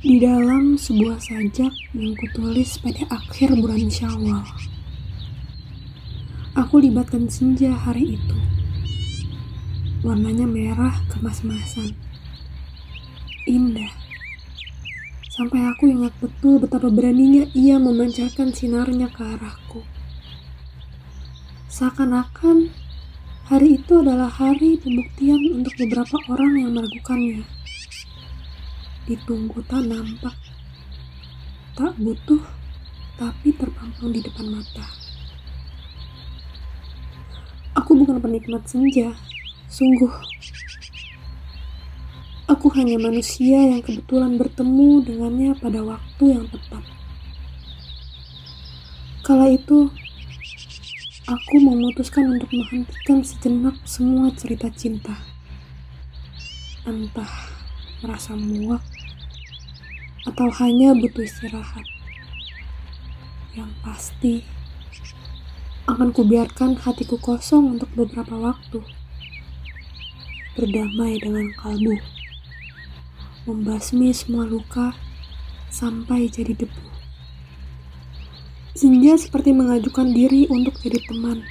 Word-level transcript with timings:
Di 0.00 0.16
dalam 0.16 0.80
sebuah 0.80 1.20
sajak 1.20 1.76
yang 1.92 2.16
kutulis 2.16 2.80
pada 2.80 3.04
akhir 3.12 3.52
bulan 3.52 3.84
Syawal. 3.92 4.48
Aku 6.56 6.80
libatkan 6.80 7.28
senja 7.28 7.76
hari 7.76 8.16
itu. 8.16 8.38
Warnanya 10.00 10.48
merah 10.48 11.04
kemas-masan. 11.12 11.92
Indah. 13.44 13.92
Sampai 15.28 15.68
aku 15.68 15.92
ingat 15.92 16.16
betul 16.16 16.64
betapa 16.64 16.88
beraninya 16.88 17.44
ia 17.52 17.76
memancarkan 17.76 18.56
sinarnya 18.56 19.12
ke 19.12 19.20
arahku. 19.20 19.84
Seakan-akan 21.68 22.72
hari 23.52 23.76
itu 23.76 24.00
adalah 24.00 24.32
hari 24.32 24.80
pembuktian 24.80 25.60
untuk 25.60 25.76
beberapa 25.76 26.16
orang 26.32 26.56
yang 26.56 26.72
meragukannya. 26.72 27.59
Ditunggu 29.08 29.64
tak 29.64 29.88
nampak, 29.88 30.36
tak 31.72 31.96
butuh, 31.96 32.44
tapi 33.16 33.52
terpampang 33.56 34.12
di 34.12 34.20
depan 34.20 34.48
mata. 34.48 34.86
Aku 37.76 37.96
bukan 37.96 38.20
penikmat 38.20 38.66
senja, 38.68 39.16
sungguh. 39.70 40.10
Aku 42.50 42.66
hanya 42.74 42.98
manusia 42.98 43.62
yang 43.62 43.78
kebetulan 43.80 44.34
bertemu 44.34 45.06
dengannya 45.06 45.54
pada 45.54 45.80
waktu 45.86 46.24
yang 46.34 46.50
tepat. 46.50 46.82
Kala 49.22 49.54
itu, 49.54 49.86
aku 51.30 51.54
memutuskan 51.62 52.26
untuk 52.26 52.50
menghentikan 52.50 53.22
sejenak 53.22 53.78
semua 53.86 54.34
cerita 54.34 54.66
cinta. 54.74 55.14
Entah 56.82 57.30
merasa 58.02 58.34
muak 58.34 58.82
atau 60.28 60.52
hanya 60.60 60.92
butuh 60.92 61.24
istirahat. 61.24 61.86
Yang 63.56 63.72
pasti, 63.80 64.34
akan 65.88 66.12
kubiarkan 66.14 66.78
hatiku 66.78 67.16
kosong 67.16 67.80
untuk 67.80 67.90
beberapa 67.96 68.36
waktu. 68.36 68.84
Berdamai 70.54 71.18
dengan 71.18 71.50
kalbu. 71.56 71.96
Membasmi 73.48 74.12
semua 74.12 74.44
luka 74.44 74.92
sampai 75.72 76.28
jadi 76.28 76.52
debu. 76.52 76.84
Senja 78.76 79.18
seperti 79.18 79.50
mengajukan 79.50 80.14
diri 80.14 80.46
untuk 80.46 80.78
jadi 80.78 81.00
teman. 81.08 81.42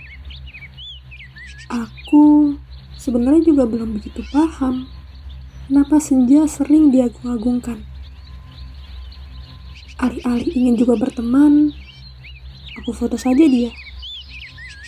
Aku 1.67 2.56
sebenarnya 2.95 3.52
juga 3.52 3.67
belum 3.67 4.00
begitu 4.00 4.23
paham 4.31 4.88
kenapa 5.67 6.00
senja 6.00 6.48
sering 6.48 6.89
diagung-agungkan. 6.95 7.89
Alih-alih 10.00 10.47
ingin 10.55 10.80
juga 10.80 10.95
berteman, 10.95 11.75
aku 12.80 12.95
foto 12.95 13.19
saja 13.19 13.44
dia 13.44 13.67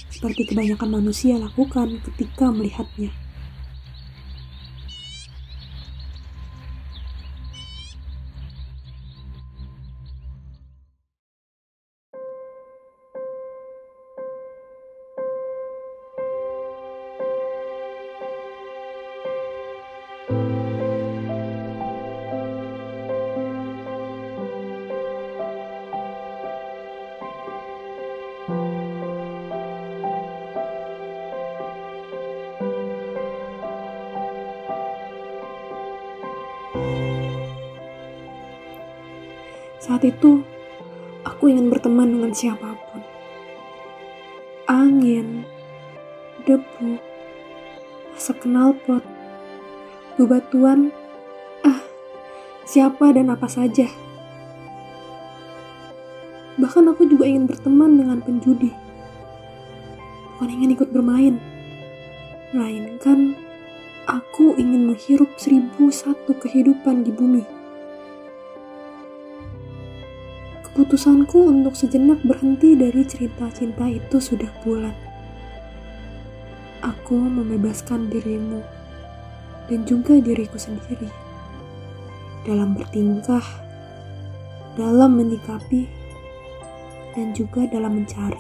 seperti 0.08 0.48
kebanyakan 0.48 1.02
manusia 1.02 1.36
lakukan 1.36 2.00
ketika 2.00 2.48
melihatnya. 2.48 3.12
Saat 39.82 40.06
itu, 40.06 40.46
aku 41.26 41.50
ingin 41.50 41.74
berteman 41.74 42.14
dengan 42.14 42.30
siapa 42.38 42.78
pun. 42.78 43.02
Angin, 44.70 45.42
debu, 46.46 47.02
asap 48.14 48.46
knalpot, 48.46 49.02
bebatuan, 50.22 50.94
ah, 51.66 51.82
siapa 52.62 53.10
dan 53.10 53.34
apa 53.34 53.50
saja. 53.50 53.90
Bahkan 56.62 56.86
aku 56.94 57.10
juga 57.10 57.26
ingin 57.26 57.50
berteman 57.50 57.98
dengan 57.98 58.22
penjudi. 58.22 58.70
Bukan 60.38 60.50
ingin 60.62 60.78
ikut 60.78 60.94
bermain, 60.94 61.42
melainkan 62.54 63.34
aku 64.06 64.54
ingin 64.62 64.94
menghirup 64.94 65.34
seribu 65.42 65.90
satu 65.90 66.38
kehidupan 66.38 67.02
di 67.02 67.10
bumi. 67.10 67.61
Keputusanku 70.72 71.52
untuk 71.52 71.76
sejenak 71.76 72.24
berhenti 72.24 72.80
dari 72.80 73.04
cerita 73.04 73.52
cinta 73.52 73.92
itu 73.92 74.24
sudah 74.24 74.48
bulat. 74.64 74.96
Aku 76.80 77.20
membebaskan 77.20 78.08
dirimu 78.08 78.64
dan 79.68 79.84
juga 79.84 80.16
diriku 80.24 80.56
sendiri 80.56 81.12
dalam 82.48 82.72
bertingkah, 82.72 83.44
dalam 84.80 85.20
menyikapi, 85.20 85.92
dan 87.20 87.36
juga 87.36 87.68
dalam 87.68 88.00
mencari. 88.00 88.40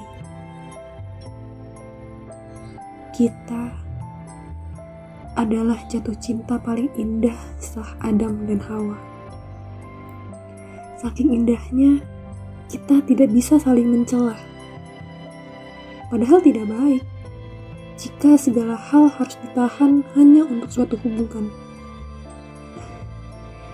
Kita 3.12 3.76
adalah 5.36 5.84
jatuh 5.92 6.16
cinta 6.16 6.56
paling 6.56 6.88
indah 6.96 7.36
setelah 7.60 7.92
Adam 8.08 8.48
dan 8.48 8.64
Hawa. 8.64 8.98
Saking 11.02 11.34
indahnya, 11.34 12.00
kita 12.72 13.04
tidak 13.04 13.28
bisa 13.36 13.60
saling 13.60 13.92
mencela. 13.92 14.40
Padahal 16.08 16.40
tidak 16.40 16.72
baik 16.72 17.04
jika 18.00 18.40
segala 18.40 18.80
hal 18.80 19.12
harus 19.12 19.36
ditahan 19.44 20.08
hanya 20.16 20.48
untuk 20.48 20.72
suatu 20.72 20.96
hubungan. 21.04 21.52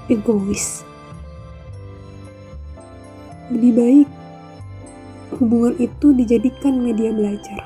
Egois. 0.09 0.81
Lebih 3.53 3.71
baik 3.77 4.09
hubungan 5.37 5.77
itu 5.77 6.07
dijadikan 6.17 6.81
media 6.81 7.13
belajar. 7.13 7.61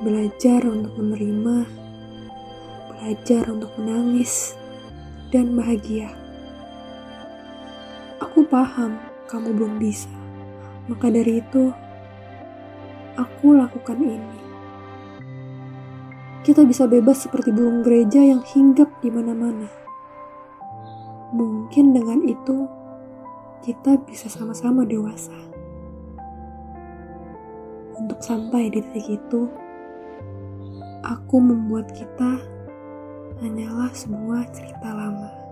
Belajar 0.00 0.64
untuk 0.64 0.96
menerima, 0.96 1.56
belajar 2.90 3.42
untuk 3.52 3.70
menangis, 3.78 4.56
dan 5.30 5.54
bahagia. 5.54 6.10
Aku 8.18 8.42
paham 8.46 9.13
kamu 9.34 9.50
belum 9.50 9.82
bisa. 9.82 10.06
Maka 10.86 11.10
dari 11.10 11.42
itu, 11.42 11.74
aku 13.18 13.58
lakukan 13.58 13.98
ini. 13.98 14.38
Kita 16.46 16.62
bisa 16.62 16.86
bebas 16.86 17.26
seperti 17.26 17.50
burung 17.50 17.82
gereja 17.82 18.22
yang 18.22 18.46
hinggap 18.46 18.86
di 19.02 19.10
mana-mana. 19.10 19.66
Mungkin 21.34 21.90
dengan 21.90 22.22
itu, 22.22 22.70
kita 23.66 23.98
bisa 24.06 24.30
sama-sama 24.30 24.86
dewasa. 24.86 25.34
Untuk 27.98 28.22
sampai 28.22 28.70
di 28.70 28.78
titik 28.86 29.18
itu, 29.18 29.50
aku 31.02 31.42
membuat 31.42 31.90
kita 31.90 32.38
hanyalah 33.42 33.90
sebuah 33.90 34.46
cerita 34.54 34.94
lama. 34.94 35.43